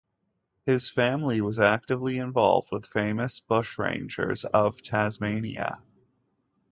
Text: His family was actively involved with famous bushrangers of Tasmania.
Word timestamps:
His 0.65 0.89
family 0.89 1.41
was 1.41 1.59
actively 1.59 2.17
involved 2.17 2.69
with 2.71 2.87
famous 2.87 3.39
bushrangers 3.39 4.45
of 4.45 4.81
Tasmania. 4.81 5.79